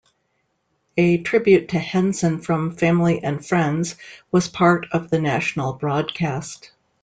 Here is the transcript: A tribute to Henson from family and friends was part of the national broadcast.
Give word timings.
A 0.97 1.19
tribute 1.21 1.69
to 1.69 1.77
Henson 1.79 2.41
from 2.41 2.71
family 2.75 3.23
and 3.23 3.45
friends 3.45 3.97
was 4.31 4.47
part 4.47 4.87
of 4.91 5.11
the 5.11 5.21
national 5.21 5.73
broadcast. 5.73 6.71